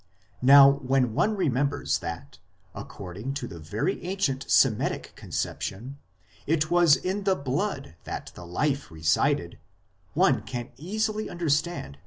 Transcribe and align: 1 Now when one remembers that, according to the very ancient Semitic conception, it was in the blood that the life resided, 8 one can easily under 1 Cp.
1 0.39 0.47
Now 0.47 0.67
when 0.71 1.13
one 1.13 1.35
remembers 1.35 1.99
that, 1.99 2.39
according 2.73 3.35
to 3.35 3.47
the 3.47 3.59
very 3.59 4.03
ancient 4.03 4.47
Semitic 4.49 5.13
conception, 5.15 5.99
it 6.47 6.71
was 6.71 6.95
in 6.95 7.23
the 7.23 7.35
blood 7.35 7.93
that 8.05 8.31
the 8.33 8.43
life 8.47 8.89
resided, 8.89 9.59
8 10.13 10.15
one 10.15 10.41
can 10.41 10.71
easily 10.77 11.29
under 11.29 11.45
1 11.45 11.49
Cp. 11.49 11.95